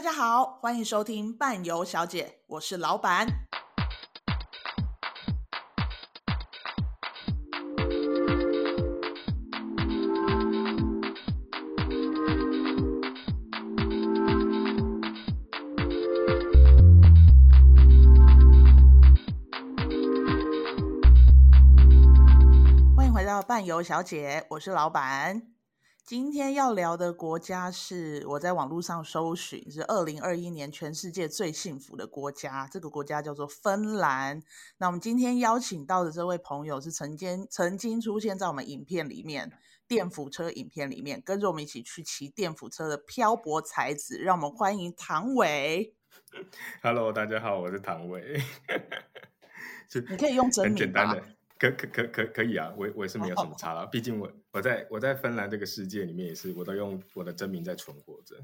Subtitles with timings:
[0.00, 3.26] 大家好，欢迎收听伴游小姐，我是老板。
[22.96, 25.59] 欢迎回到伴游小姐，我是老板。
[26.10, 32.68] 今天要聊的国家是我在网络上搜寻，是二零二一年全世界最幸福的国家。
[32.68, 34.42] 这个国家叫做芬兰。
[34.78, 39.52] 那我们今天邀请到的这位朋友是曾经曾经出现在我们影片里面
[39.86, 44.18] 电扶车影片里面，跟着我们一起去骑电扶车的漂泊才子。
[44.18, 45.94] 让我们欢迎唐伟。
[46.82, 48.42] Hello，大家好，我是唐伟。
[50.10, 51.16] 你可以用真名吧。
[51.60, 58.34] 可可可可可以啊，我我也是没有什么差了，毕竟我我在我在芬兰这个世界里面也是，我都用我的真名在存活着。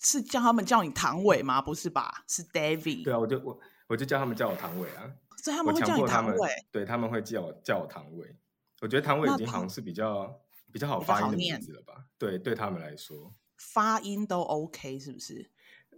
[0.00, 1.62] 是叫他们叫你唐伟吗？
[1.62, 2.22] 不是吧？
[2.28, 3.04] 是 David。
[3.04, 3.58] 对啊，我就我
[3.88, 5.10] 我就叫他们叫我唐伟啊。
[5.42, 6.50] 所以他们会叫你唐伟。
[6.70, 8.36] 对，他们会叫我叫我唐伟。
[8.82, 10.38] 我觉得唐伟已经好像是比较
[10.70, 12.04] 比较好发音的名字了吧？
[12.18, 15.50] 对，对他们来说，发音都 OK 是不是？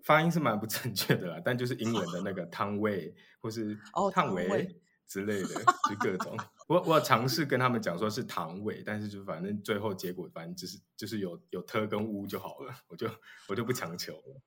[0.03, 4.75] 发音是蛮不正确的啦，但就是英文的那个汤伟或是哦汤伟
[5.11, 5.49] 之类的，
[5.91, 6.37] 就各种。
[6.69, 13.11] 我我尝试跟他们讲说是唐伟，但是就反正最后结果反正就是就是有有特跟乌就好了，我就
[13.49, 14.41] 我就不强求了。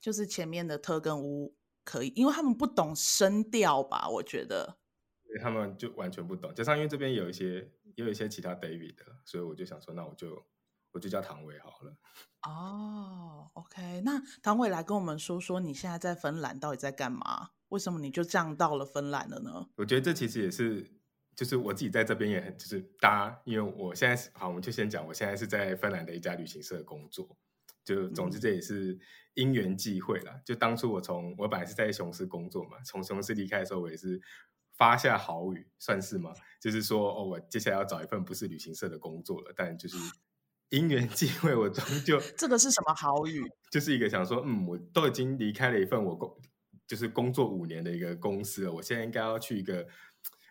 [0.00, 4.08] 就是前面的特跟乌可以，因为他们不懂声调吧？
[4.08, 4.78] 我觉得，
[5.24, 6.52] 对，他们就完全不懂。
[6.52, 10.44] 加上因为这边有一些也有一些其他 David 的，所以我就想说，那我就
[10.90, 11.96] 我就叫唐伟好了。
[12.42, 17.50] 哦，OK，那唐伟来跟我们说说你现在在芬兰到底在干嘛？
[17.68, 19.68] 为什么你就这样到了芬兰了呢？
[19.76, 20.90] 我觉得这其实也是。
[21.36, 27.38] 就是我自己在这边也很，就是搭，因为我现在是好，我们就先讲，我现在是在芬兰的一家旅行社工作。
[27.84, 28.98] 就总之这也是
[29.34, 30.40] 因缘际会啦。
[30.44, 34.20] 就当初我从我本来是在雄狮工作嘛，从雄狮离开的时候，我也是
[34.76, 36.32] 发下豪语，算是吗？
[36.60, 39.52] 就是说哦，我接下来要找一份不是旅行社的工作了。
[39.54, 39.96] 但就是
[40.70, 43.40] 因缘际会，我终究这个是什么豪语？
[43.70, 46.36] 就是一个想说，嗯，我都已经离开了一份我工
[46.88, 49.86] 就是工作五年的一个公司了，我现在应该要去一个。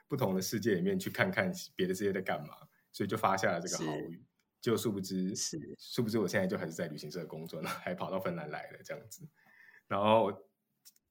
[0.10, 2.56] 不同的世界里面去看看别的世界在干嘛，
[2.94, 4.24] 所以就发下了这个好语。
[4.62, 9.28] 就殊不知，是殊不知我现在就还是在旅行社工作呢，还跑到芬兰来了这样子。
[9.86, 10.32] 然后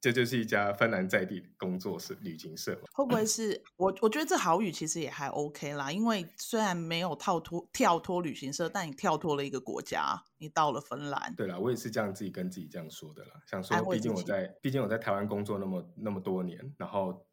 [0.07, 2.81] 这就是一家芬兰在地工作室旅行社。
[2.93, 3.93] 会不会是我？
[4.01, 11.35] 我觉得这好语其实也还 OK 啦，因为虽然没有跳脱跳脱旅行社，但你跳脱了一个国家，你到了芬兰。
[11.35, 13.31] 对啦，我也是这样自己跟自己这样说的啦。
[13.51, 17.27] 想说，毕竟我在毕竟我在台湾工作那么那么多年，然后。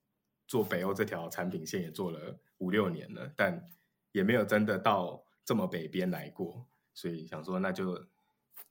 [0.46, 3.66] 做北欧这条产品线也做了五六年了，但
[4.12, 7.98] 也没有真的到这么北边来过，所以想说那就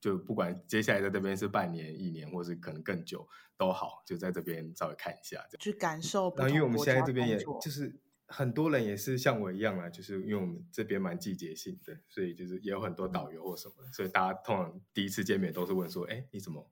[0.02, 3.26] 就不管接下来在这边是半年、一年，或是可能更久
[3.56, 6.34] 都好，就在这边稍微看一下，去感受。
[6.36, 16.70] 然后因为我们现在这边也就是很多人也是像我一样啊，就是因为我们这边蛮季节性的，所以就是也有很多导游或什么，所以大家通常第一次见面都是问说：“哎，你怎么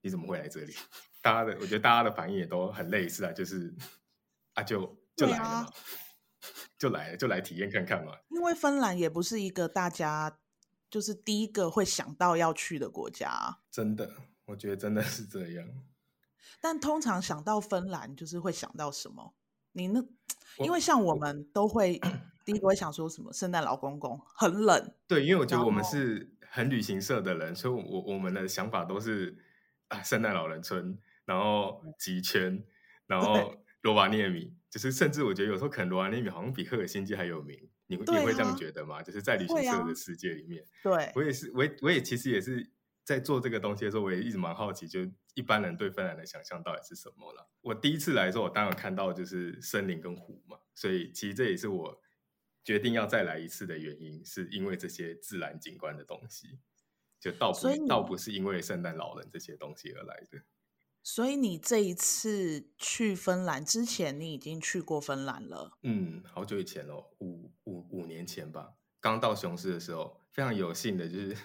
[0.00, 0.74] 你怎么会来这里？”
[1.22, 3.74] 大家的我觉得大家的反应也都很类似啊，就是。
[4.54, 5.72] 啊，就就来了，啊、
[6.78, 8.12] 就来了，就来体验看看嘛。
[8.28, 10.40] 因为芬兰也不是一个大家
[10.92, 13.58] 就是第一个会想到要去的国家。
[13.70, 14.12] 真的，
[14.44, 15.66] 我觉得真的是这样。
[16.60, 19.34] 但通常想到芬兰，就是会想到什么？
[19.72, 20.04] 你那，
[20.58, 21.98] 因为像我们都会
[22.44, 23.32] 第一个会想说什么？
[23.32, 24.94] 圣诞老公公很冷。
[25.08, 29.38] 对，因为我觉得我们是很旅行社的人，所以我我们的想法都是
[29.88, 32.62] 啊，圣诞老人村，然后极圈，
[33.06, 33.56] 然后。
[33.82, 39.02] 罗瓦涅米，就是甚至我觉得有时候可能罗瓦涅米好像比赫尔辛基还有名，你会、啊、你会这样觉得吗？
[39.02, 42.70] 就是在旅行社的世界里面，对、啊、我也是，我也我也其实也是
[43.04, 45.00] 在做这个东西的时候，我也一直蛮好奇，就
[45.34, 47.50] 一般人对芬兰的想象到底是什么了。
[47.60, 52.00] 我第一次来的时候，我当然看到就是森林跟湖嘛，所以其实这也是我
[52.64, 56.58] 决定要再来一次的原因，是因为这些自然景观的东西，
[57.20, 60.42] 就倒不倒不是因为圣诞老人这些东西而来的。
[61.02, 65.78] 所以你这一次去芬兰之前，你已经去过芬兰了？
[65.82, 68.74] 嗯，好久以前哦，五五五年前吧。
[69.00, 71.36] 刚到雄狮的时候，非常有幸的就是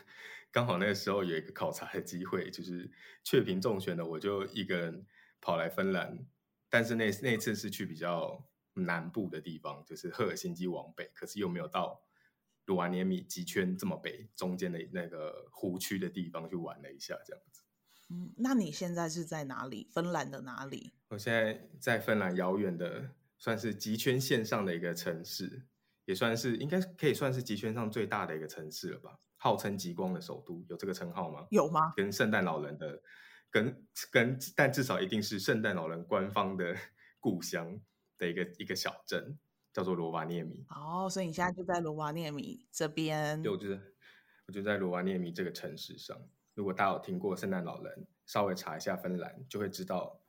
[0.51, 2.91] 刚好那个时候有一个考察的机会，就是
[3.23, 5.05] 雀屏中选的，我就一个人
[5.41, 6.27] 跑来芬兰。
[6.69, 11.99] 但是那那次是去比较南部的地方，就是赫尔辛基往北，可是又没有到
[12.65, 17.63] 罗瓦涅米极圈这么北，中间的那个湖区的地方去玩了一下，这样子。
[18.09, 19.87] 嗯，那你现在是在哪里？
[19.91, 20.93] 芬兰的哪里？
[21.09, 25.67] 我现在在芬兰遥远的，算是极圈线上的一个城市，
[26.05, 29.19] 也算是应该可以算是极圈上最大的一个城市了吧？
[29.35, 31.45] 号称极光的首都，有这个称号吗？
[31.51, 31.93] 有吗？
[31.95, 33.01] 跟圣诞老人的，
[33.51, 36.75] 跟跟但至少一定是圣诞老人官方的
[37.19, 37.79] 故乡
[38.17, 39.37] 的一个一个小镇，
[39.73, 40.65] 叫做罗瓦涅米。
[40.69, 43.41] 哦，所以你现在就在罗瓦涅米这边？
[43.43, 43.69] 对，我就
[44.47, 46.17] 我就在罗瓦涅米这个城市上。
[46.57, 50.19] 如果大家有听过圣诞老人，稍微查一下芬兰，就会知道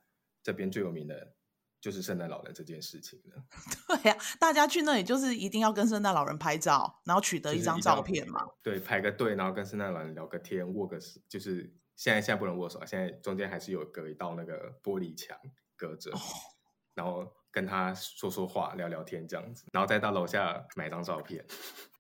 [0.43, 1.35] 这边最有名的。
[1.81, 3.41] 就是圣诞老人这件事情了。
[3.87, 8.45] 对呀、啊，大家去那里就是一定要跟圣诞老人拍照，然后取得一张照片嘛。
[8.65, 11.21] 对，排个队，然后跟圣诞老人聊个天，握个手。
[11.29, 15.39] 就是现在现在不能握手，现在中间还是有隔一道那个玻璃墙
[15.77, 16.19] 隔着，哦、
[16.95, 21.47] 然后跟他说说话、聊聊天这样子，然后再到楼下买张照片。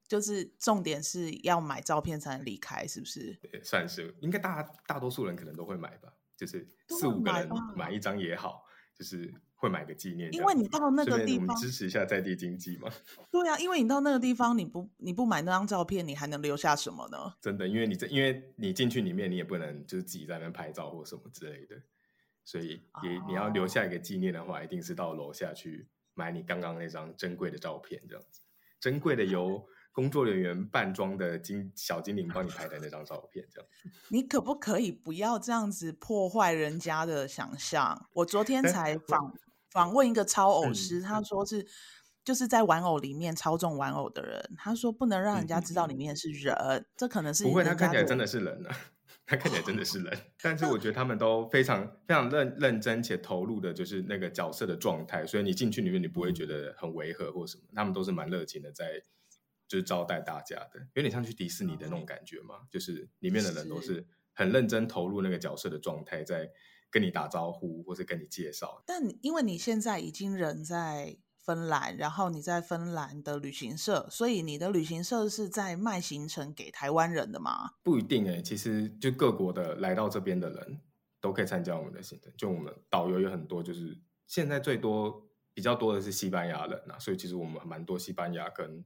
[0.08, 3.34] 就是重点是要买照片才能离开，是不是？
[3.34, 8.64] 对，算是，应该大大多数人可能都会买吧，就是四五个人买一张也好，
[8.94, 9.32] 就是。
[9.60, 12.88] 会买个纪念，因为你到那个地方支持一下在地经济嘛。
[13.28, 17.34] 对啊，因为你到那个地方，你不你不买那张照片，你还能留下什么呢？
[17.40, 21.75] 真的，因为你这因为你进去里面，你也不能就是自己在那边拍照或什么之类的，
[22.44, 28.40] 所以也、哦、你要留下一个纪念的话，一定是到楼下去买你刚刚那张珍贵的照片，这样子，
[28.78, 33.70] 珍贵的 由工作人员扮装的精小精灵帮你拍的那张照片，这样。
[34.11, 38.08] 你可不可以不要这样子破坏人家的想象？
[38.14, 39.35] 我昨天才访。
[39.70, 41.64] 访问一个超偶师，嗯、他说是
[42.25, 44.43] 就是在玩偶里面操纵玩偶的人。
[44.56, 47.62] 他说不能让人家知道里面是人，嗯、这可能是不会。
[47.62, 48.76] 他看起来真的是人呢、啊，
[49.26, 50.19] 他看起来真的是人。
[50.40, 55.26] 但是我觉得他们都非常非常认认真且投入的，就是那个角色的状态。
[55.26, 57.64] 所以你进去里面，你不会觉得很违和或什么。
[57.75, 58.87] 他们都是蛮热情的，在
[59.69, 62.62] 就是招待大家的，有点像去迪士尼的那种感觉嘛。
[62.70, 66.50] 就是里面的人都是很认真投入那个角色的状态，在。
[66.91, 68.82] 跟你打招呼，或是跟你介绍。
[68.87, 77.73] 但因为你现在已经人在芬兰，然后你在芬兰的旅行社，所以你的旅行社是在卖行程给台湾人的吗？
[77.82, 80.81] 不一定诶、欸，其实就各国的来到这边的人
[81.21, 82.32] 都可以参加我们的行程。
[82.38, 83.94] 就我们导游有很多，就是
[84.26, 88.82] 现在最多比较多的是西班牙人啊，所以其实我们蛮多西班牙跟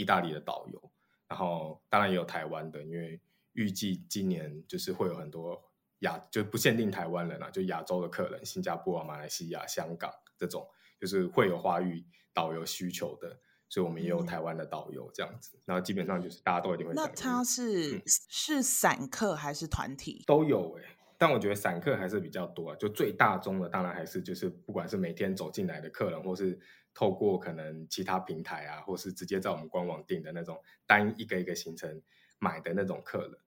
[0.00, 0.92] 意大利的导游。
[1.28, 3.20] 然后当然也有台湾的，因为
[3.52, 5.62] 预计今年就是会有很多。
[6.00, 10.66] 亚就不限定台湾人啊，就亚洲的客人，新加坡啊、马来西亚、香港这种，
[10.98, 12.02] 就是会有华语
[12.32, 13.38] 导游需求的，
[13.68, 15.58] 所以我们也有台湾的导游这样子。
[15.58, 16.94] 嗯、然后基本上就是大家都一定会。
[16.94, 20.24] 那他是、嗯、是散客还是团体？
[20.26, 22.76] 都有哎、欸，但我觉得散客还是比较多啊。
[22.76, 26.58] 就最大宗的，当然还是就是不管是每天走进来的客人，或是
[26.92, 32.02] 透过可能其他平台啊，或是直接在我们官网订的那种单一个一个行程
[32.38, 33.38] 买的那种客人。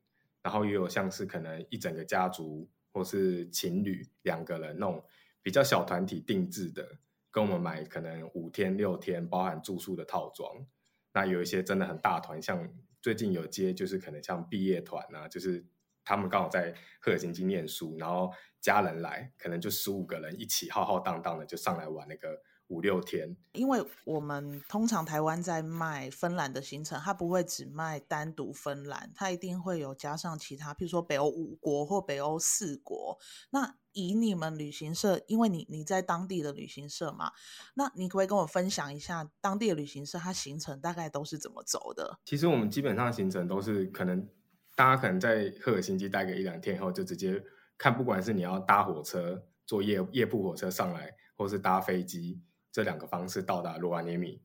[0.41, 5.01] 然后也有像是可能一整个家族或是情侣两个人那种
[5.41, 6.97] 比较小团体定制的，
[7.31, 10.65] 跟我们买可能五天六天包含住宿的套装。
[11.13, 12.67] 那有一些真的很大团，像
[13.01, 15.63] 最近有接就是可能像毕业团啊，就是
[16.03, 22.41] 他们刚好在赫尔辛基念书，然后家人来，可能就十五个人一起浩浩荡荡的就上来玩那个。
[22.73, 33.19] 五六天，因为我们通常台湾在卖芬兰的行程，它不会只卖单独芬兰，它一定会有加上其他，譬如说北欧五国或北欧四国。
[33.51, 37.31] 那以你们旅行社，因为你你在当地的旅行社嘛，
[37.75, 42.17] 那你可不可以跟我分享一下当地的旅行社它行程大概都是怎么走的？
[42.25, 44.27] 其实我们基本上行程都是可能
[44.75, 47.39] 大家可能在赫尔辛基待个一两天以后，就直接
[47.77, 52.41] 看，不管是你要搭火车、坐夜夜铺火车上来，或是搭飞机。
[52.73, 54.41] 这两个方式到达罗瓦涅米，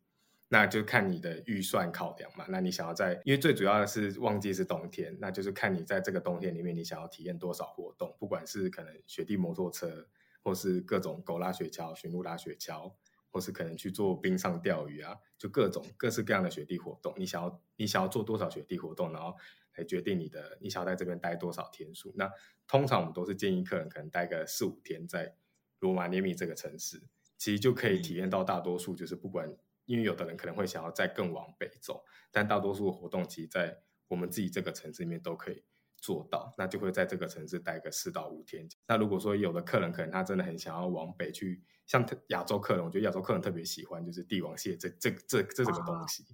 [0.48, 2.44] 那就看你的预算考量嘛。
[2.50, 10.06] 那你想要在，因为最主要的是旺季是冬天，那就是看你在这个冬天里面，你想要体验多少活动，不管是可能雪地摩托车，
[10.42, 12.92] 或是各种狗拉雪橇、驯鹿拉雪橇，
[13.30, 17.14] 或是可能去做冰上钓鱼啊，就各种各式各样的雪地活动。
[17.16, 19.34] 你想要你想要做多少雪地活动，然后
[19.76, 22.12] 来决定你的你想要在这边待多少天数。
[22.14, 22.30] 那
[22.66, 25.34] 通常我们都是建议客人可能待个四五天在
[25.78, 27.02] 罗马涅米这个城市。
[27.38, 29.48] 其实就可以体验到大多数，就是不管，
[29.86, 33.78] 因为有的人可能会想要再更往北走，但大多数的活动其实，在
[34.08, 35.62] 我们自己这个城市里面都可以
[35.96, 38.68] 做到，那就会在这个城市待个四到五天。
[38.88, 46.24] 那如果说有的客人可能他真的很想要往北去，像亚洲客人，我觉得亚洲客人特别喜欢就是帝王蟹这这这这这个东西，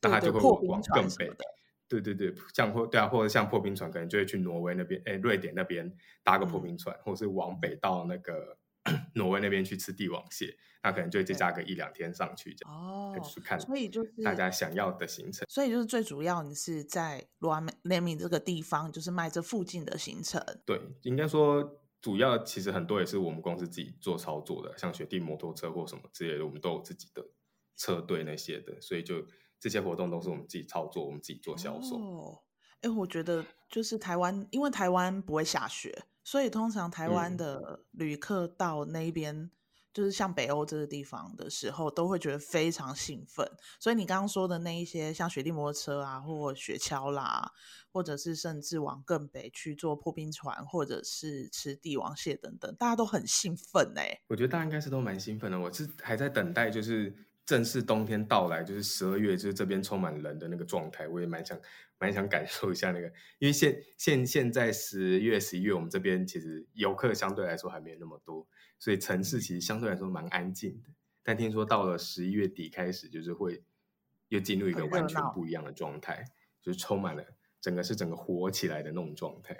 [0.00, 1.30] 那他就会往更北。
[1.86, 8.56] 对对对，像或对啊，或者像破冰船，可能就会去挪威那边，哎，瑞典那边搭个破冰船，或是往北到那个。
[9.14, 13.58] 挪威那边去吃帝王蟹，那可能就再加个一两天上去，这样哦，去看。
[13.58, 15.46] 所以就是大家想要的行程。
[15.48, 20.42] 所以就是最主要，你是在罗瓦涅米这个地方，就是卖这附近的行程。
[20.66, 27.26] 对，应该说主要其实很多也是我们公司自己做操作的，像雪地摩托车或什么之类的，我们都有自己的
[27.76, 29.26] 车队那些的，所以就
[29.58, 31.96] 这些活动都是我们自己操作，我们自己做销售。
[31.96, 32.42] 哦，
[32.82, 36.04] 哎，我觉得就是台湾，因为台湾不会下雪。
[36.24, 39.50] 所以通常台湾的旅客到那边，嗯、
[39.92, 43.46] 就是像北欧这个地方的时候，都会觉得非常兴奋。
[43.78, 47.52] 所以你刚刚说的那一些，像雪地摩托车啊，或雪橇啦，
[47.92, 54.20] 或者是甚至往更北去坐破冰船，或者是吃帝王蟹等等，大家都很兴奋哎、欸。
[54.28, 55.60] 我觉得大家应该是都蛮兴奋的。
[55.60, 57.14] 我是还在等待，就是。
[57.46, 61.60] 正式冬天到来，就是十二月，就是这边充满人的那个状态，我也蛮想
[61.98, 63.06] 蛮想感受一下那个。
[63.38, 68.46] 因为现现现在十月十一月，我们这边其实游客相对来说还没有那么多，
[68.78, 70.88] 所以城市其实相对来说蛮安静的。
[71.22, 73.62] 但听说到了十一月底开始，就是会
[74.28, 76.24] 又进入一个完全不一样的状态，
[76.62, 77.22] 就是充满了
[77.60, 79.54] 整个是整个活起来的那种状态。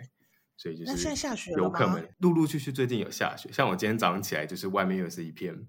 [0.57, 1.51] 所以就是？
[1.53, 5.67] 游客们陆陆续续最近有下雪，像我今天早上起来，就是外面又是一片。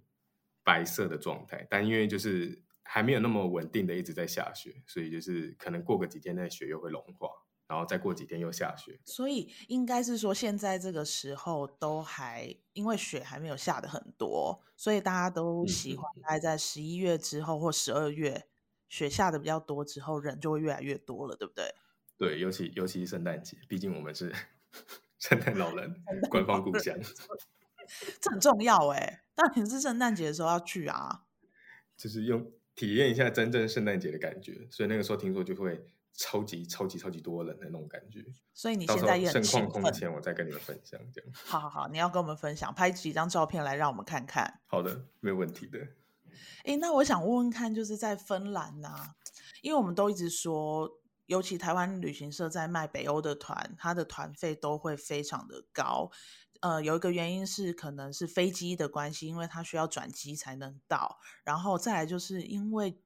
[0.65, 7.29] 白色的状态，但因为就是还没有那么稳定的一直在下雪，所以就是可能过个几天那雪又会融化，
[7.67, 8.99] 然后再过几天又下雪。
[9.05, 18.47] 所以应该是说现在这个时候都还因为雪还没有下的很多，所以大家都喜欢待在十一月之后或十二月
[18.89, 21.75] 雪下的比较多之后，人就会越来越多了，对不对？
[22.17, 24.33] 对，尤其尤其是圣诞节，毕竟我们是
[25.19, 25.93] 圣诞老人
[26.29, 26.97] 官方故乡。
[28.19, 31.25] 这很重要哎，但平时圣诞节的时候要去啊，
[31.97, 38.25] 就是用体验一下真正圣诞节的感觉，所以那个时候听说就会超级超级超级多人的那种感觉。
[38.53, 41.29] 所以你现在也很空前，我再跟你们分享这样。
[41.33, 44.61] 好好好，你要跟我们分享，拍几张照片来让我们看看。
[44.67, 45.79] 好的，没有问题的。
[46.63, 49.15] 哎，那我想问问看，就是在芬兰呐、啊，
[49.61, 50.89] 因为我们都一直说，
[51.27, 56.09] 尤其台湾旅行社在卖北欧的团，它的团费都会非常的高。
[56.61, 61.19] 呃，有一个原因是可能是飞机的关系，因为它需要转机才能到。
[61.43, 62.99] 然后再来就是因为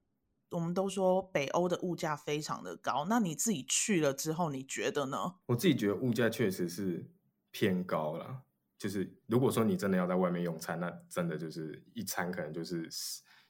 [0.50, 5.36] 我们都说北欧的物价非常的高，那你自己去了之后，你觉得呢？
[5.46, 7.10] 我自己觉得物价确实是
[7.50, 8.42] 偏高了。
[8.78, 12.88] 就是如果说你真的要在外面用餐，那真的就是一餐可能就是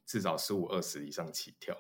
[0.04, 1.76] 至少十五二十以上起跳。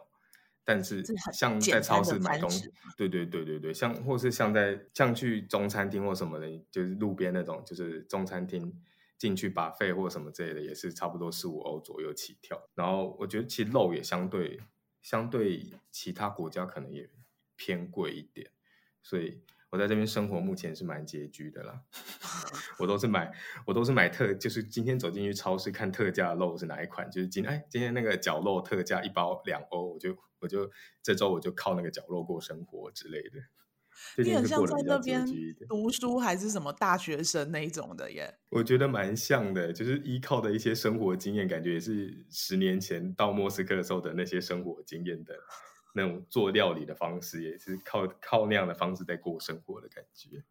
[0.64, 1.02] 但是
[1.32, 8.72] 像在超市买东西，对对对对对，像或是像在像去中餐厅或什么的，就是路边那种，就是中餐厅
[9.18, 12.60] 进去 buffet 或什么之类的，也是差不多十五欧左右起跳。
[12.74, 14.60] 然后我觉得其实肉也相对
[15.00, 17.10] 相对其他国家可能也
[17.56, 18.50] 偏贵一点，
[19.02, 19.42] 所以。
[19.70, 21.80] 我在这边生活，目前是蛮拮据的啦。
[22.78, 23.32] 我都是买，
[23.64, 30.70] 我都是买特，就是今天走进去超市看特价的肉是哪一款，就是今哎今天那个绞肉特价一包两欧，我就我就
[31.02, 33.38] 这周我就靠那个绞肉过生活之类的。
[34.16, 35.26] 你很像在那边
[35.68, 38.38] 读书还是什么大学生那一种的耶？
[38.48, 45.34] 我觉得蛮像的，就是依靠的一些生活经验，感觉也是十年前到莫斯科的时候的那些生活经验的。
[45.94, 50.42] 那种做料理的方式也是靠靠那样的方式在过生活的感觉，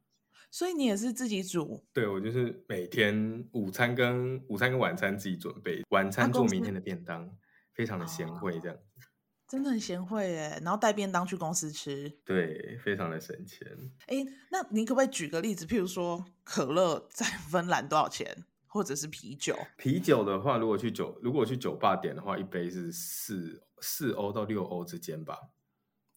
[0.51, 1.83] 所以你也是自己煮？
[1.93, 7.29] 对，我就是每天午餐跟午餐跟晚餐自己准备，晚餐做明天的便当，
[7.73, 9.07] 非常的贤惠这样子，
[9.47, 10.59] 真的很贤惠耶。
[10.63, 13.67] 然后带便当去公司吃，对，非常的省钱。
[14.07, 15.65] 哎，那你可不可以举个例子？
[15.65, 19.55] 譬如说可乐在芬兰多少钱，或者是啤酒？
[19.77, 23.63] 啤酒的话，如果去酒如果去酒吧点的话，一杯是四。
[23.81, 25.49] 四欧到六欧之间吧，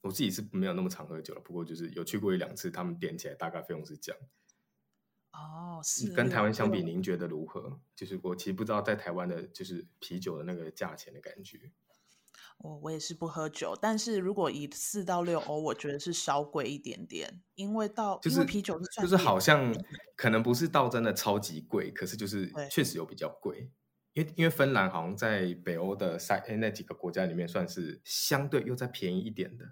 [0.02, 4.20] 我自己是没有那么常喝酒了，不过就是有去过一两次，他们点起来大概费用是这样。
[5.32, 7.80] 哦，是跟台湾相比，您觉得如何？
[7.96, 11.72] 就是我其实不知道在台湾的，就是啤酒的那个价钱的感觉。
[12.58, 19.74] 我我也是不喝酒，但是如果以四到六欧，我觉得是稍贵一点点，因为到就是啤酒是就是好像
[20.14, 23.70] 可能不是到真的超级贵，可是就是确实有比较贵。
[24.14, 29.64] 因为因为芬兰好像在北欧的三那几个国家里面算是相对又再便宜一点的，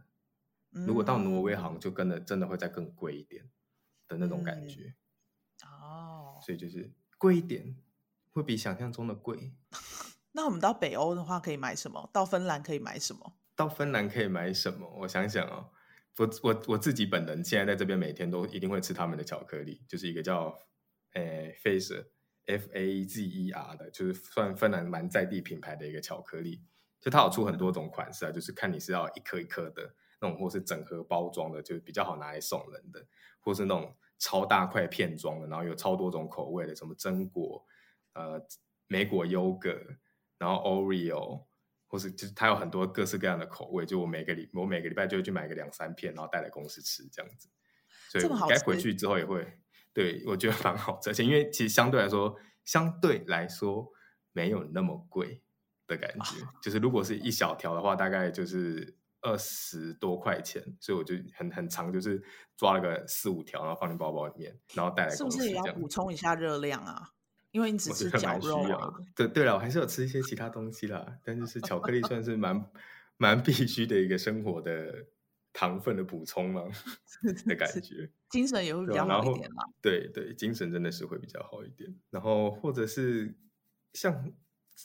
[0.72, 3.50] 嗯、如果到挪威好像就跟的真的会再更贵一点
[4.08, 4.94] 的那种感觉，
[5.64, 7.76] 嗯、哦，所以就是贵一点
[8.30, 9.52] 会比想象中的贵。
[10.32, 12.08] 那我们到北欧的话可以买什么？
[12.12, 13.36] 到芬兰可以买什么？
[13.56, 14.88] 到芬兰可以买什么？
[15.00, 15.70] 我想想哦，
[16.16, 20.56] 我我我自己本人现在在这边每天都一定会吃他们的巧克力，就是一个叫
[21.14, 22.06] 诶 Fazer
[22.50, 26.62] F A Z E R 的，就是算芬兰蛮在地品牌的一个巧克力，
[27.00, 33.06] 就它有出很多种款式啊，就是看你是要一颗一颗的那种，或是整盒包装的，就是比较好拿来送人的，
[33.40, 37.64] 或是那种超大块片装的，然后有超多种口味的，什么榛果、
[38.14, 38.44] 呃
[38.88, 39.80] 莓果优格，
[40.36, 41.44] 然后 Oreo，
[41.86, 47.48] 或是就是它有很多各式各样的口味，就我每个礼我每个礼拜就会去买个两三片，然后带来公司吃这样子，
[48.10, 49.59] 所以该回去之后也会。
[49.92, 53.90] 对，我觉得蛮好吃，而且因为其实相对来说，相对来说
[54.32, 55.42] 没有那么贵
[55.86, 56.36] 的感觉。
[56.62, 62.22] 就是如果是一小条的话，大概就是二十多块钱，所以我就很很长，就是
[62.56, 65.10] 抓了个四五条，然后放进包包里面，然后带来。
[65.14, 67.10] 是不是也要补充一下热量啊？
[67.50, 68.94] 因为你只吃绞肉啊。
[69.16, 72.64] 对对了，我还是有吃一些其他东西啦，但就是巧克力算是蛮
[73.16, 75.06] 蛮必须的一个生活的
[75.52, 76.62] 糖分的补充吗
[77.46, 78.10] 的感觉。
[78.30, 79.62] 精神也会比较好一点嘛。
[79.82, 81.94] 对对，精神真的是会比较好一点。
[82.10, 83.38] 然后或者是
[83.92, 84.32] 像。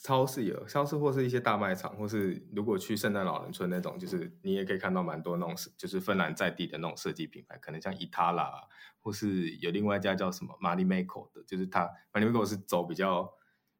[0.02, 8.60] 超市有超市，或是一些大卖场，或是如果去圣诞老人村那种，就是你也可以看到蛮多那种，就是芬兰在地的那种设计品牌，可能像伊塔拉，
[9.00, 13.32] 或是有另外一家叫什么 Marimekko 的，就是它 Marimekko 是走比较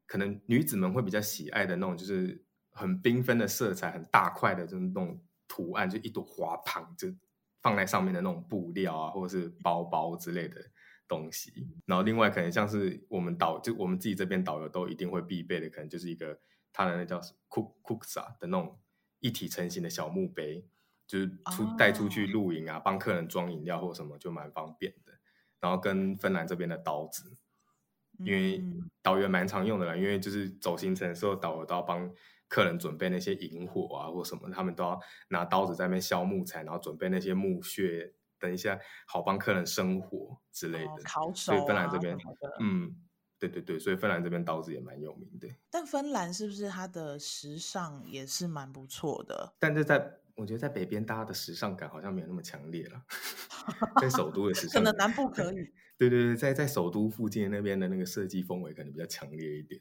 [0.07, 7.09] 可能女子们会比较喜爱的那种，就是很缤纷的色彩，很大块的这种那种图案，就一朵花旁就
[7.63, 10.57] 放在上面的那种布料啊，或者是包包之类的。
[11.09, 16.37] 东西，然后另外可能像是我们导就我们自己这边导游都一定会必备的，可能就是一个
[16.73, 18.77] 它的那叫 Cook Cooksa 的那种
[19.21, 20.67] 一体成型的小木杯，
[21.07, 25.13] 就是出带出去露营啊，帮客人装饮料或什么就蛮方便的。
[25.61, 27.37] 然后跟芬兰这边的刀子，
[28.19, 28.61] 因为
[29.01, 32.13] 导游蛮常用的啦，因为就是走行程的时候，导游都要帮
[32.49, 38.13] 客人准备那些引火啊或什么，他们都要拿刀子在那边削木材，然后准备那些木屑。
[38.39, 42.15] 等一下，好帮客人生火之类的，哦烤手啊、所以芬兰这边，
[42.61, 42.95] 嗯，
[43.39, 45.49] 对对对，所以芬兰这边刀子也蛮有名的。
[45.71, 49.55] 但芬兰是不是它的时尚也是蛮不错的？
[49.59, 53.03] 但是在我觉得在北边，大家的时尚感好像没有那么强烈了。
[54.03, 55.73] 在首都的时 尚，可能南部 可以。
[55.97, 59.81] 对对对，在在首都附近那边的那个设计氛围可能比较强烈一点，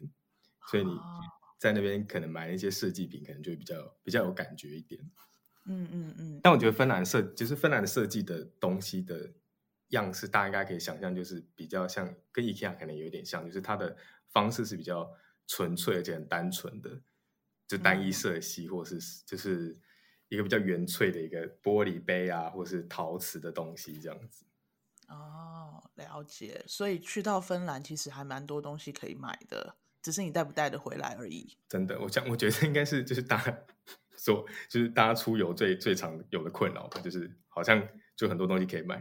[0.72, 0.98] 所以你
[1.58, 5.02] 在那边可能买一些设计品，可能就会比较比较有感觉一点。
[5.68, 9.34] 嗯嗯嗯，但我觉得芬兰设就是芬兰的设计的东西的
[9.90, 13.98] 样式，大家应该可以想象，就是比较像跟 IKEA 可能有点像，就是它的
[14.28, 15.12] 方式是比较
[15.48, 17.02] 纯粹而且很单纯的，
[17.68, 19.80] 就单一色系，或是就是
[20.30, 24.46] 一个比较原粹的一个玻璃杯啊，或是陶瓷的东西这样子。
[25.08, 26.64] 哦，了解。
[26.68, 31.58] 所以去到芬兰其实还蛮多东西可以买的，只是你带不带得回来而已。
[31.68, 33.66] 真的，我想我觉得应该是就是大家。
[34.18, 38.96] 说就是大家出游最最常有的困扰吧，就是好像就很多东西可以买，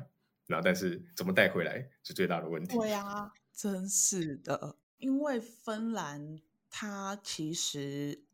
[0.46, 2.76] 然后但是怎么带回来是最大的问题。
[2.76, 8.24] 对啊，真是的，因为芬兰它其实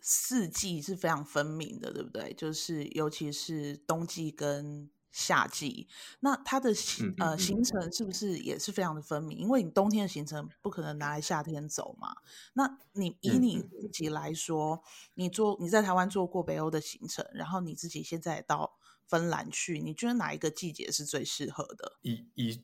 [0.00, 2.32] 四季是非常分明的，对不对？
[2.34, 4.90] 就是尤其是冬季跟。
[5.10, 5.88] 夏季，
[6.20, 9.38] 那它的行呃行程是不是也是非常的分明？
[9.38, 12.14] 因为你冬天的行程不可能拿来夏天走嘛。
[12.52, 14.82] 那你以你自己来说，
[15.14, 21.98] 你做你在台湾做过北欧的行程，然后你自己现在到芬兰去，你觉得哪一个季节是最适合的？
[22.02, 22.62] 以以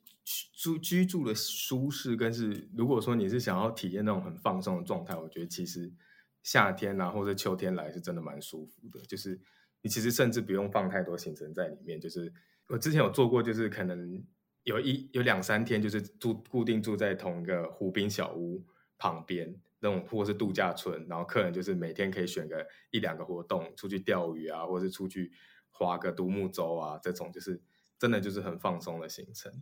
[0.55, 5.93] 住居住的舒适，跟是如果说你是想要体验那种很放松的状态，我觉得其实
[6.43, 9.41] 夏天啊或者秋天来是真的蛮舒服的，就是。
[9.85, 12.33] 你其实甚至不用放太多行程在里面，就是
[12.69, 14.25] 我之前有做过，就是可能
[14.63, 18.65] 有一有两三天，就是住固定住在同一个湖滨小屋
[18.97, 25.31] 旁边那种，或是度假村，然后客人就是每天可以选个一两个活动，出去钓鱼啊，或者是出去
[25.69, 27.61] 划个独木舟啊，这种就是
[27.99, 29.53] 真的就是很放松的行程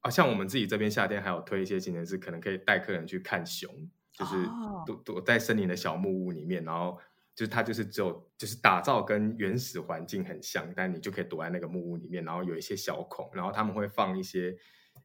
[0.00, 0.10] 啊。
[0.10, 4.44] 像我们自己这边夏天还有推一些行程，是可能可以带客人去看熊，就是
[4.84, 6.98] 躲躲在森林的小木屋里面，然后。
[7.38, 14.58] 就是它就是只有就是打造跟原始环境很像，但你就可以躲在那个木屋里面，然后有一些小孔，然后他们会放一些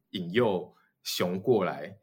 [0.10, 1.96] 引诱熊过来，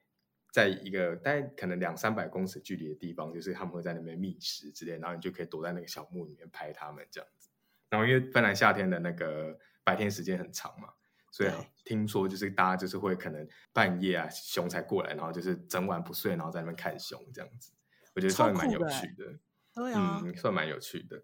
[0.53, 7.49] 在一个大概可能两三百公尺距离的地方，就是他们会在那边觅食之类，然后你就可以躲在那个小木里面拍他们这样子。
[7.89, 10.91] 然后因为芬兰夏天的那个白天时间很长嘛，
[11.33, 11.51] 所以
[11.85, 17.73] 听说就是大家就是会可能半夜啊熊才过来，然后就是整晚不睡，然后在那边看熊这样子，
[18.15, 19.37] 我觉得算蛮有趣的。
[19.75, 21.23] 对啊、嗯，算蛮有趣的。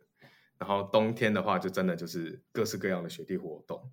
[0.58, 3.92] 然后冬天的话，就真的就是各式各样的雪地活动。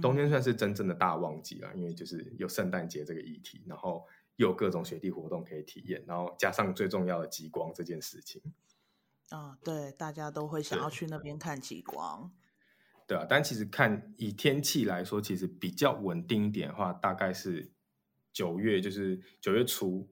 [0.00, 4.04] 冬天算是真正的大旺季了，因为就是有圣诞节这个议题，然后
[4.36, 8.42] 又有各种雪地活动可以体验，然后加上最重要的极光这件事情。
[9.28, 12.32] 啊、哦，对，大家都会想要去那边看极光。
[13.06, 17.70] 对啊，但其实看以天气来说，其实比较稳定一点的话，大概是
[18.32, 20.08] 九月，就是九月初，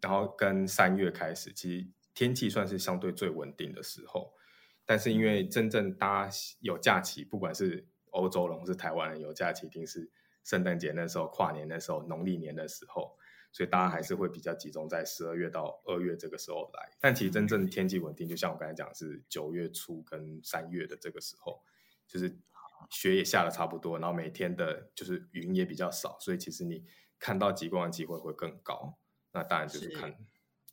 [0.00, 1.86] 然后跟三月开始，其实。
[2.16, 4.32] 天气算是相对最稳定的时候，
[4.86, 10.10] 但是因为真正大家有假期，不管是欧洲人或是台湾人有假期，一定是
[10.42, 13.18] 圣诞节那时候、跨年那时候、农历年的时候，
[13.52, 16.96] 所以大家还是会比较集中在十二月到二月这个时候来。
[16.98, 21.62] 但其实真正天气稳定，就像我刚才讲，是九月初跟三月的这个时候，
[22.06, 22.34] 就是
[22.88, 26.82] 雪也下的差不多，然后每天的就是云也比较少，所以其实你
[27.18, 28.96] 看到极光的机会会更高。
[29.32, 30.16] 那当然就是看。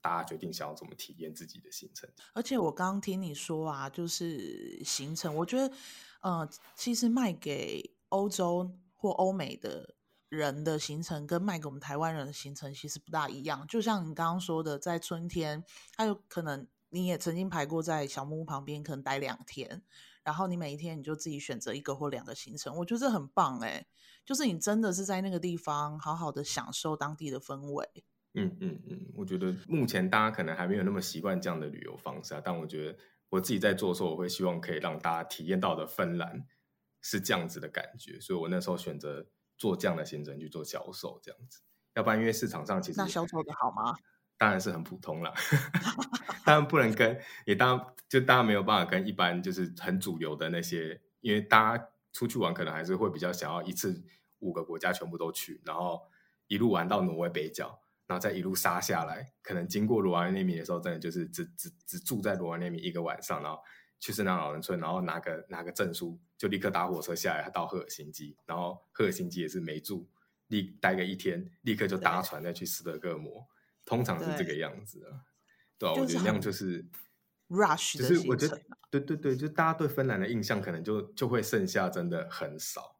[0.03, 2.09] 大家决定想要怎么体验自己的行程。
[2.33, 5.73] 而且我刚刚听你说啊，就是行程，我觉得，
[6.19, 9.95] 呃，其实卖给欧洲或欧美的
[10.27, 13.65] 人的行程，跟卖给我们台湾人的行程其实不大一样。
[13.65, 15.63] 就像你刚刚说的，在春天，
[15.95, 19.83] 还有可能你也曾经排过在小木屋旁边，可能待两天，
[20.21, 23.87] 然后你每一天你就自己选择一个或两个行程，我觉得这很棒哎，
[24.25, 28.03] 就是你真的是在那个地方好好的享受当地的氛围。
[28.35, 32.97] 嗯嗯嗯，我觉得目前大家可能还没有那么习惯这样的旅游方式啊，但我觉得
[33.29, 36.45] 我自己在做的时候，我会希望可以让大家体验到的芬兰
[37.01, 41.61] 是这样子的感觉，所以我那时候选择做这样的行程去做销售，这样子。
[41.93, 43.95] 要不然因为市场上其实那销售的好吗？
[44.35, 45.31] 当然是很普通啦，
[46.43, 54.03] 当然不能跟也当然就大家没有办法跟一般就是很主流的那些，因为大家出去玩可能还是会比较想要一次
[54.39, 56.01] 五个国家全部都去，然后
[56.47, 57.79] 一路玩到挪威北角。
[58.13, 63.59] 然后再一路杀下来，可能经过罗瓦涅米的时候，真的就是只只只住在罗瓦涅米一个晚上，然后
[63.99, 70.07] 去圣诞老人村，然后拿个拿个证书，就立刻搭火车下来到赫尔辛基，然后赫尔辛基也是没住，
[70.49, 73.43] 立待个一天，立刻就搭船再去斯德哥尔摩，
[73.83, 75.25] 通常是这个样子啊。
[75.79, 76.85] 对，我觉得那样就是
[77.49, 82.95] rush，就是我觉得对对对，就大家对芬兰的印象可能就就会剩下真的很少，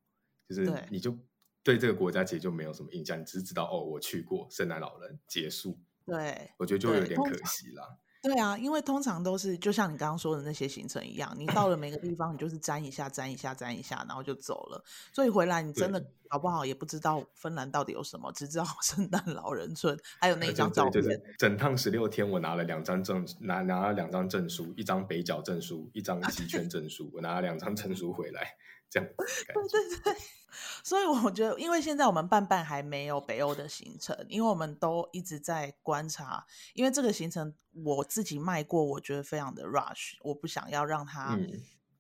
[0.49, 1.15] 就是你就。
[1.63, 5.80] 对这个国家其实就没有什么印象，你只是知道哦，我去过圣诞老人结束。
[6.06, 7.97] 对，我觉得就会有点可惜啦。
[8.21, 14.84] 对啊，因为通常都是就像你刚刚说的那些行程一样，你到了每个地方，你就是沾一下、沾一下、沾一下，然后就走了。
[15.12, 21.04] 所以回来你真的搞不好也不知道芬兰到底有什么，只知道 圣诞老人村还有那张照片。
[21.04, 28.56] 就是整趟十六天，我拿了两张证，拿拿了两张证书，一张北角证书，一张西圈证书，我拿了两张证书回来。
[28.93, 30.21] 这样对对对，
[30.84, 41.36] 所以我觉得，因为现在我们半半还没有北欧的行程，因为我们都一直在观察，因为这个行程我自己卖过，我觉得非常的 rush，我不想要让它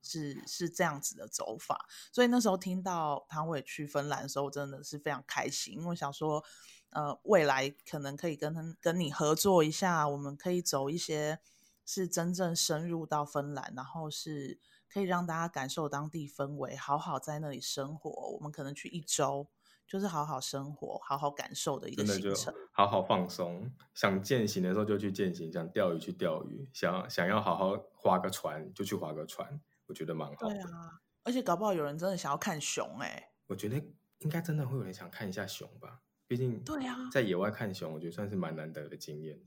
[0.03, 6.43] 是、嗯、是这样子的走法，所以那时候听到唐伟去芬兰的时候，真的是非常开心，因为想说，
[6.91, 11.39] 呃，未来可能可以跟跟你合作一下，我们可以走一些
[11.83, 14.59] 是真正深入到芬兰，然后是。
[14.93, 18.11] 可以让大家感受当地氛围，好好在那里生活。
[18.35, 19.47] 我们可能去一周，
[19.87, 23.71] 就是好好生活、好好感受的一个行程，好好放松。
[23.95, 29.59] 想践行的时候就去践行，想钓鱼去钓鱼，想想要好好划个船就去划个船。
[29.87, 30.53] 我觉得蛮好的。
[30.53, 33.29] 对啊，而且搞不好有人真的想要看熊哎、欸。
[33.47, 33.75] 我觉得
[34.19, 39.41] 应该真的会有人想看一下熊吧，毕竟对啊，在野外看熊，我觉得算是蛮难得的经验。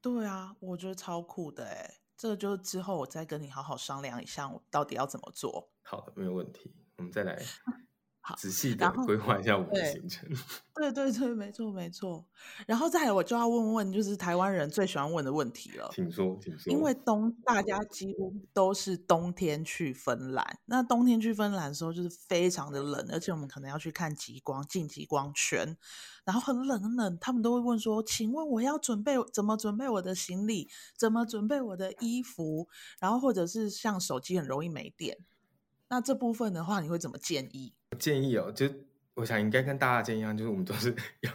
[0.00, 2.00] 对啊，我觉得超酷的哎、欸。
[2.16, 5.70] 这个就是之后我再跟你好好商量一下，我到底要怎么做。
[5.82, 6.74] 好的，没有问题。
[6.96, 7.42] 我们再来
[8.36, 10.28] 仔细的规划一下我们的行程。
[10.74, 12.24] 对对对，没错没错。
[12.66, 15.88] 然后再来，我就要问问，就是台湾人最喜欢问的问题了。
[15.92, 16.72] 请说，请说。
[16.72, 25.76] 因为冬大家几乎都是冬天去芬兰，那冬天去芬兰的时候就是非常的冷，而且我们可能要去看极光，进极光圈。
[26.24, 30.70] 然后很冷很冷，他们都会问说：“请问我要准备怎么准备我的行李？
[30.96, 32.66] 怎么准备我的衣服？
[32.98, 35.18] 然后或者是像手机很容易没电，
[35.94, 38.68] 那这部分的话，你会怎么建议？”建议哦，就
[39.14, 41.32] 我想应该跟大家建议一样，就是我们都是 要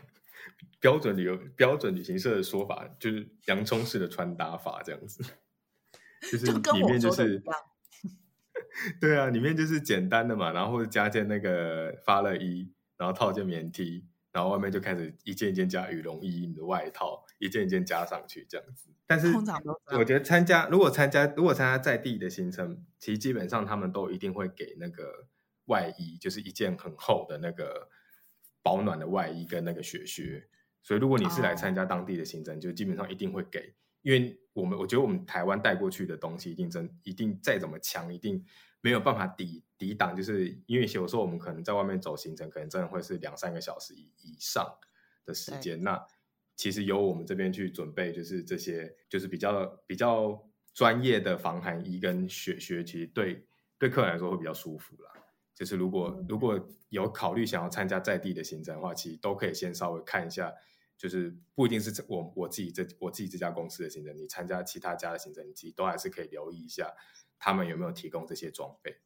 [0.81, 5.23] 标准旅游标准旅行社的说法，就是洋葱式的穿搭法这样子，
[6.29, 7.41] 就是里面就是
[8.99, 14.08] 对啊，里面就是简单的嘛，然后或者加件那个发热衣，然后套件棉 T。
[14.31, 18.89] 然后外面就开始一件一件加羽绒衣、你的外套，一件一件加上去这样子。
[19.07, 19.33] 但是
[19.97, 25.27] 我觉得参加如果参加如果参加在地的行程，其实基本上他们都一定会给那个
[25.65, 27.89] 外衣，就是一件很厚的那个
[28.61, 30.47] 保暖的外衣跟那个雪靴。
[30.83, 38.45] 所以如果你是来参加当地的行程，哦、就基本上一定会给，因为我们我觉得我们台湾带过去的东西一定真一定再怎么强一定。
[38.81, 44.65] 没有办法抵抵挡，就是因为有时候我们可能在外面走行程，可能真的会是两三个小时以以上
[45.25, 45.81] 的时间。
[45.83, 46.01] 那
[46.55, 50.41] 其实由我们这边去准备，就是这些就是比较比较
[50.73, 53.45] 专业的防寒衣跟雪靴，其实对
[53.77, 55.11] 对客人来说会比较舒服啦。
[55.55, 60.53] 就是如果如果有考虑想要参加在地的行程的话，其实都可以先稍微看一下，
[60.99, 66.93] 就是不一定是我我自己这我自己这家公司的行程，你参加其他家的行程，你其实都还是可以留意一下。
[67.39, 68.97] 他们有没有提供这些装备？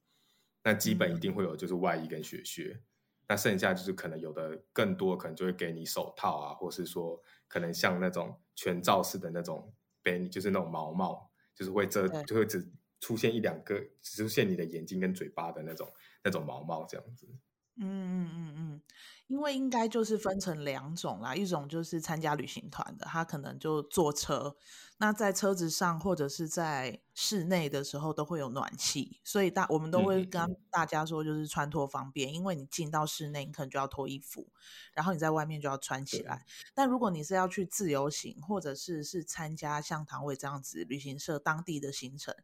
[0.64, 2.74] 那基本一定会有，就是外衣跟雪靴。
[2.74, 2.82] 嗯、
[3.28, 12.68] 那剩下就是可能有的更多，可能就会给你手套啊，或是说可能像那种全罩式的那种背，就是那种毛帽，就是会遮，就会只
[13.00, 15.88] 出现一两个，只出现你的眼睛跟嘴巴的那种
[16.24, 17.28] 那种毛毛这样子。
[17.76, 18.82] 嗯嗯嗯嗯，
[19.26, 24.56] 因为应该就是分成两种啦，一种就是参加旅行团的，他可能就坐车，
[24.98, 34.48] 那在车子上或者是在室内的时候都会有暖气，所以大我们都会跟大家说，就是穿脱方便，嗯、因为你进到室内，你可能就要脱衣服，
[34.94, 36.46] 然后你在外面就要穿起来。
[36.76, 42.36] 但如果你是要去自由行，或者是是参加像唐伟这样子旅行社当地的行程，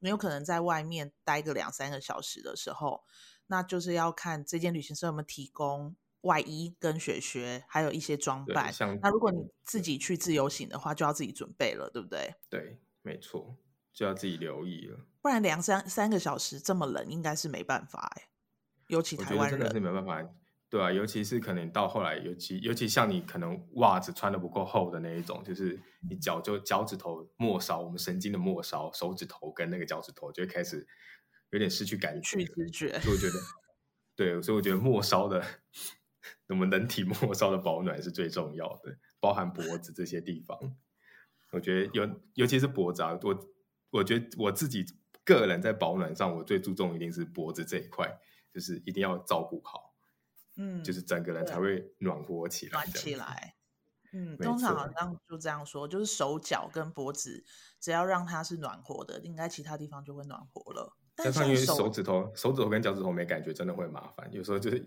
[0.00, 3.04] 你有可能在外面待个两三个小时的时候。
[3.52, 8.72] 那就是要看这间旅行社有没有提供外衣跟雪靴，还有一些装扮。
[9.02, 12.34] 那如果你自己去自由行的话，就要自己准备了，对不对？
[12.48, 13.54] 对，没错，
[13.92, 15.00] 就要自己留意了。
[15.20, 18.28] 不然两三三个小时这么冷，应该是没办法哎。
[18.86, 20.26] 尤其台湾人真的是没办法，
[20.70, 30.86] 对啊，尤其是可能到后来，尤其尤其像你可能袜子穿的不够厚的那一种，就是你脚就脚趾头末梢，我们神经的末梢，手指头跟那个脚趾头就会开始。
[31.52, 33.38] 有点失去感觉，去知觉，所以我觉得，
[34.16, 35.42] 对，所以我觉得末梢的，
[36.48, 40.58] 我们人体末梢的保暖是最重要的，包含脖子这些地方。
[41.52, 43.48] 我觉得尤尤其是脖子啊，我
[43.90, 44.84] 我觉得我自己
[45.24, 48.18] 个人在保暖上，我最注重一定是脖子这一块，
[48.52, 49.94] 就是一定要照顾好，
[50.56, 53.56] 嗯，就是整个人才会暖和起来，暖起来。
[54.14, 57.44] 嗯，通常好像就这样说，就是手脚跟脖子，
[57.80, 60.96] 只要让它是暖和的，应该其他地方就会暖和了。
[61.24, 64.28] 加上因为手指头、手指头跟脚趾头没感觉，真的会麻烦。
[64.32, 64.84] 有时候就是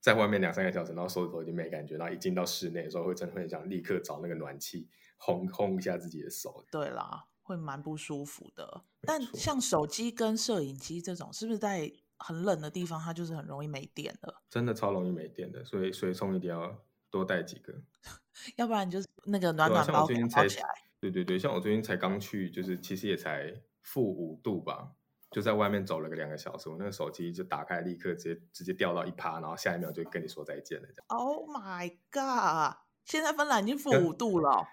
[0.00, 6.64] 在外面两三个小时，然后手指头已经没感觉，然后一进到室内的时候，会真的会想立刻找那个暖气烘烘一下自己的手。
[6.70, 8.84] 对啦，会蛮不舒服的。
[9.02, 14.42] 但像手机跟摄影机这种，是不是在很冷的地方，它就是很容易没电的？
[14.48, 17.74] 真的超容易没电的，所以随充一定要多带几个，
[18.56, 20.68] 要不然就是那个暖暖包包起来。
[21.00, 24.92] 对对对，像我最近才刚去，就是其实也才负五度吧。
[25.32, 30.88] 就在外面走了个两个小时，我那个手机就打开，立刻直接直接掉到一趴，然后下一秒就跟你说再见了。
[31.08, 32.76] Oh my god！
[33.04, 34.64] 现在芬兰已经负五度了。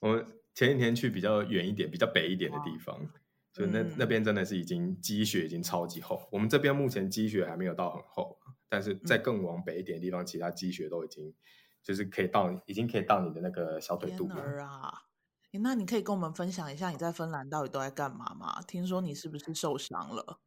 [0.00, 3.10] 我前几天去比较远一点、比较北一点的地方，哇
[3.52, 6.26] 就那、嗯、那边真的是已经积雪已经超级厚。
[6.32, 11.34] 我们这边目前积雪还没有到很厚，但是在更往北一点的地方，嗯、其他积雪都已经
[11.82, 15.02] 就是可以到，已经可以到你的那个小腿肚了啊。
[15.58, 18.62] 那你可以跟我们分享一下你在芬兰到底都在干嘛吗？
[18.66, 20.40] 听说你是不是受伤了？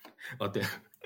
[0.40, 0.62] 哦，对，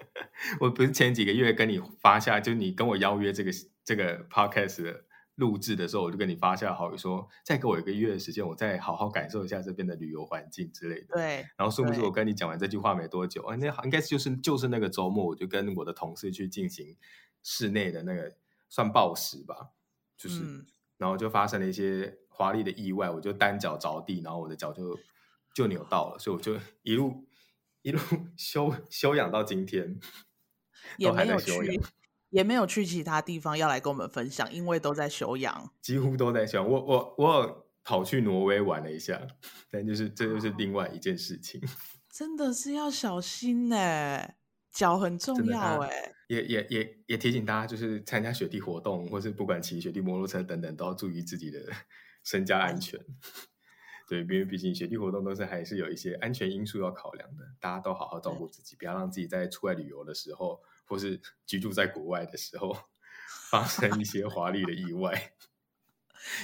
[0.61, 3.51] 我不是前几个月跟你发下，就你跟我邀约这个
[3.85, 11.17] 这个 podcast 的录制的时候，我就跟你发下好语说，再给我一个月的时间，我再好好感受一下这边的旅游环境之类的。
[11.17, 11.45] 对。
[11.57, 16.97] 然后是不是我跟你讲完这句话没多久，啊，那应该就是就是那个周末，我就跟我的同事去进行
[17.43, 18.37] 室内的那个
[18.69, 19.71] 算暴食吧，
[20.17, 20.67] 就是，嗯、
[20.99, 22.19] 然后就发生了一些。
[22.37, 24.99] 华丽的意外，我就单脚着地，然后我的脚就
[25.55, 27.25] 就扭到了，所以我就一路
[27.83, 28.01] 一路
[28.37, 30.01] 休休养到今天，
[30.99, 31.81] 也没有去，
[32.31, 36.69] 也没有去其他地方要来跟我们分享，因为都在休养，几乎都在休养。
[36.69, 39.25] 我我我有跑去挪威玩了一下，
[39.71, 41.63] 但就是这就是另外一件事情，
[42.11, 44.35] 真的是要小心呢，
[44.73, 46.14] 脚很重要哎。
[46.29, 51.61] 也也也也提醒大家，就是参加雪地活动，或是不管骑雪地摩托车等等，都要注意自己的。
[52.25, 52.99] 身家安全，
[54.09, 62.75] 对，因为毕竟雪地活动都是还是有一些安全因素要考量的，大家都好好照顾自己，不要让自己在出外旅游的时候，或是居住在国外的时候，
[63.51, 65.35] 发生一些华丽的意外，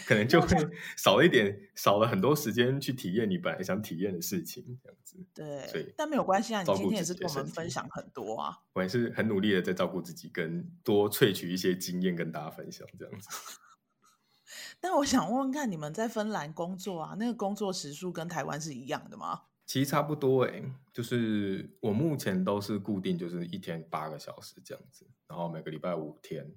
[0.07, 0.49] 可能就会
[0.97, 5.17] 少了一点，少了很多时间去体验你本来想体验的事情，这样子。
[5.35, 13.29] 对，所以但没有关系啊，你今天也是跟我们分享很多啊，我也是很努力的在照顾自己，跟多萃取一些经验跟大家分享，这样子。
[14.81, 19.43] 但我想问问看，你们在芬兰工作啊，那个工作时数跟台湾是一样的吗？
[19.67, 26.53] 其实差不多诶、欸，就是我目前都是固定，就是一天八个小时这样子，然后每个礼拜五天，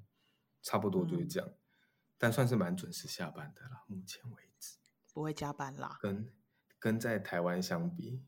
[0.64, 1.54] 差不多就是这样，嗯、
[2.24, 3.84] 但算是蛮准时下班的啦。
[3.86, 4.78] 目前为止，
[5.12, 5.98] 不会加班啦。
[6.00, 6.34] 跟
[6.80, 8.24] 跟在台湾相比，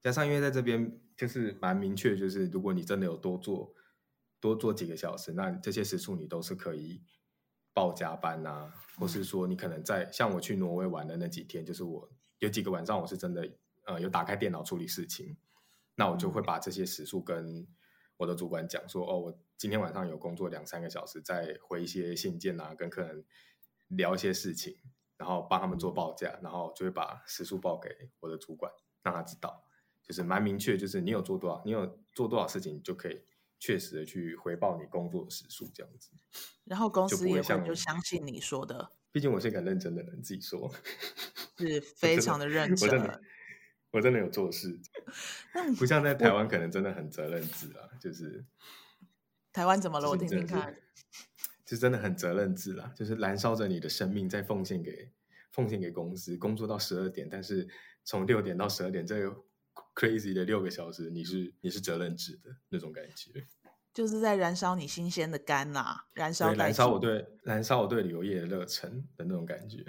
[0.00, 3.74] 加上因为在这边就是蛮明确，就是如果你真的有多做
[4.40, 7.04] 多做几个小时，那这些时数你都是可以。
[7.76, 13.50] 报加班呐、啊，或是说你可能在像我去挪威玩的那几天，就是我有几个晚上我是真的
[13.86, 15.36] 呃有打开电脑处理事情，
[15.96, 17.66] 那我就会把这些时数跟
[18.16, 23.24] 我的主管讲说，哦，我今天晚上有工作两三个小时，在回一些信件啊，跟客人
[23.88, 24.78] 聊一些事情，
[25.16, 28.72] 然后帮他们做报价，然后就会把时数报给我的主管，
[29.02, 29.64] 让他知道，
[30.02, 33.22] 就是蛮明确，就是你有做多少，你有做多少事情，你就可以。
[33.60, 36.10] 确实的去回报你工作的时数这样子，
[36.64, 38.90] 然后公司也会就相信你说的。
[39.10, 40.70] 毕竟我是一个很认真的人，自己说
[41.56, 42.90] 是 非常的认真。
[42.90, 43.22] 我真的，
[43.92, 44.78] 我真的有做事，
[45.78, 48.44] 不像在台湾可能真的很责任制啊，就是
[49.52, 50.08] 台湾怎么了？
[50.08, 50.76] 我听听看。
[51.64, 55.10] 就真的很责任制啦，就是燃烧着你的生命，在奉献给
[55.50, 57.66] 奉献给公司，工作到十二点，但是
[58.04, 59.34] 从六点到十二点这个
[59.94, 63.46] crazy 的六个小时，你是你是责任制的那种感觉，
[63.94, 69.82] 就是在燃烧你新鲜的肝呐、啊，燃烧燃烧我对燃烧我对旅游业的热忱的那种感觉。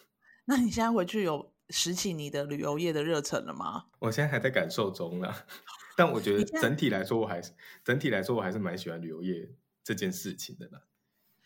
[0.44, 3.86] 那你现在回去有拾起你的旅游业的热忱了吗？
[3.98, 5.34] 我现在还在感受中呢，
[5.96, 9.50] 但我觉得整体来说，我还是整体来说我还是蛮喜欢旅游业
[9.82, 10.82] 这件事情的啦。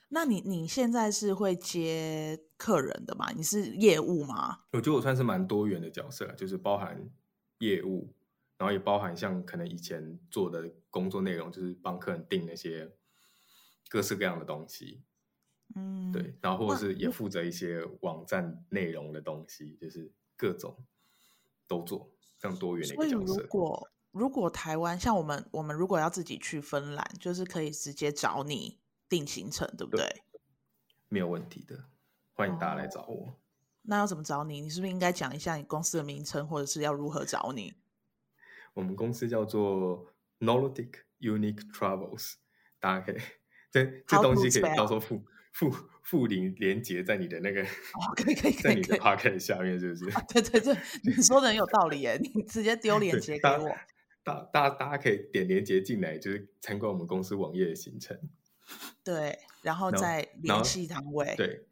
[0.09, 3.31] 那你你现在是会接客人的吗？
[3.35, 4.61] 你是业务吗？
[4.73, 7.11] 我觉得我算是蛮多元的角色，就是包含
[7.59, 8.15] 业务，
[8.57, 12.93] 然后也包含像可能以前做的工作内容，就是帮客人订那些
[13.89, 15.03] 各式各样的东西，
[15.75, 20.77] 嗯，对，然后或者是也负责一些网站内容的东西，就是各种
[21.67, 23.43] 都做，这样多元的一个角色。
[23.43, 28.79] 如果如果台湾像我们，我们如果要自己去芬兰，就是可以直接找你。
[29.09, 30.05] 定行程对不对？
[30.05, 30.41] 对，
[31.09, 31.85] 没有问题的，
[32.33, 33.29] 欢迎大家来找我。
[33.29, 33.35] 哦，
[33.83, 34.61] 那要怎么找你？
[34.61, 37.73] 你是不是应该讲一下你公司的名称，或者是要如何找你？
[38.75, 42.35] 我们公司叫做 Nordic Unique Travels，
[42.81, 43.21] 大家可以
[43.71, 45.23] 这这东西可以到时候附
[45.57, 45.71] 附
[46.03, 50.11] 附连连接在你的那个，哦，可以可以可以，在你的 podcast 下面是不是？
[50.15, 53.75] 啊，对对对，你说的很有道理耶，你直接丢连接给我。
[54.23, 58.19] 大大家大家可以点连接进来，就是参观我们公司网页的行程。
[59.03, 61.35] 对，然后再联系唐伟。
[61.39, 61.67] 对，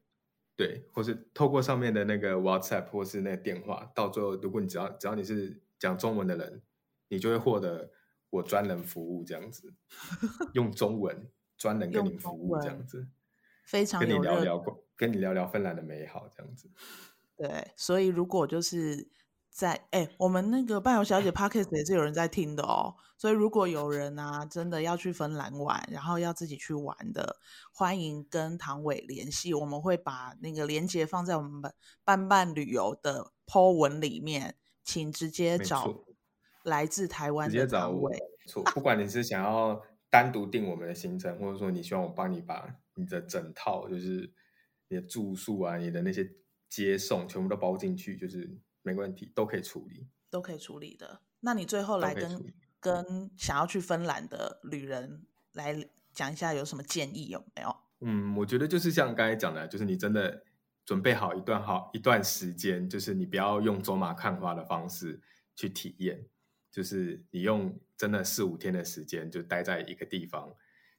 [0.56, 6.62] 对，或是透过上面的那个 WhatsApp 或是那个电话，到最后，如果你只要只要你是讲中文的人，
[7.08, 7.90] 你就会获得
[8.30, 9.74] 我专人服务这样子，
[10.54, 13.08] 用中文专人跟你服务这样子，
[13.64, 14.64] 非常跟你聊聊
[14.96, 16.70] 跟你聊聊芬兰的美好这样子。
[17.37, 19.11] 对，所以如果就是。
[19.55, 27.37] 在哎、欸，我们那个伴游小姐 Podcast 也是有人在听的哦，所以如果有人啊真的要去芬兰玩，然后要自己去玩的，
[27.72, 31.72] 欢迎跟唐伟联系，我们会把那个连接放在我们
[32.03, 36.03] 伴伴旅游的 po 文里面，请直接找
[36.64, 38.18] 来自台湾的唐伟。
[38.48, 44.33] 错，不管你是想要单独订我们的行程，或者说你希望我帮你把你的整套，就是
[44.88, 46.30] 你的住宿啊、你的那些
[46.68, 48.59] 接送全部都包进去，就是。
[48.87, 51.22] 没问题，都可以处理，都可以处理的。
[51.40, 57.74] 那你最后来跟跟想要去芬兰的旅人来讲一下，有什么建议有没有？
[58.00, 60.44] 嗯，我觉得就是像刚才讲的，就是你真的
[60.85, 65.18] 准备好一段好一段时间，就是你不要用走马看花的方式
[65.57, 66.26] 去体验，
[66.70, 70.54] 就是你用真的四五天的时间，就待在一个地方，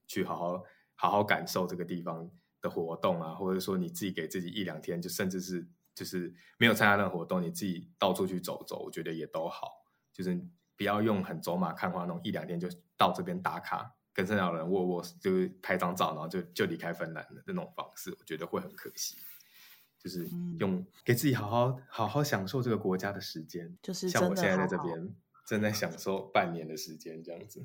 [0.08, 0.63] 去好好
[0.95, 2.29] 好好感受这个地方
[2.62, 5.67] 的活动啊，或者说你自己给自己一两天，就甚至是。
[5.95, 9.86] 就是没有参加任何活动，你自己到处去走走，我觉得也都好。
[10.12, 10.38] 就是
[10.75, 19.15] 不要用很走马看花那种一两天就到这边打卡，跟现场的人握握，就是拍张照，然后就就离开芬兰的那种方式，我觉得会很可惜。
[19.97, 20.27] 就是
[20.60, 25.15] 用给自己好好好好享受这个国家的时间，就是像我现在在这边
[25.47, 27.63] 正在享受半年的时间这样子，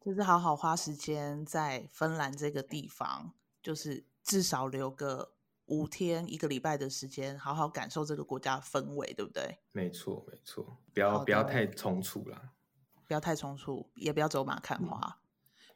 [0.00, 3.32] 就是好好花时间在芬兰这个地方，
[3.62, 5.34] 就是至少留个。
[5.70, 9.58] 五天一个礼拜的时间，好好感受这个国家氛围，对不对？
[9.72, 12.52] 没错，没错，不要不要太匆促了，
[13.06, 14.98] 不要太匆促，也不要走马看花。
[14.98, 15.20] 嗯、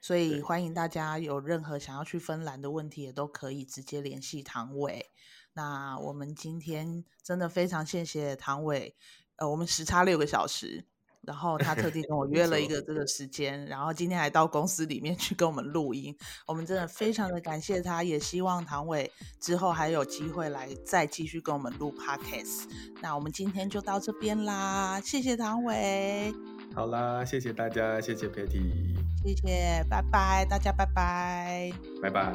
[0.01, 5.11] 所以欢迎大家有任何想要去芬兰的问题，也都可以直接联系唐伟。
[5.53, 8.97] 那我们今天真的非常谢谢唐伟，
[9.37, 10.87] 呃，我们时差六个小时。
[11.27, 16.15] 然后他特地跟我 约了一个这个时间，然后今天还到公司里面去跟我们录音。
[16.47, 22.65] 我们真的非常的感谢他，也希望唐伟之后还有机会来再继续跟我们录 Podcast。
[23.01, 26.33] 那我们今天就到这边啦，谢谢唐伟。
[26.75, 32.33] 好啦，谢谢大家，谢谢 Patty，谢谢，拜拜，大家拜拜，拜拜。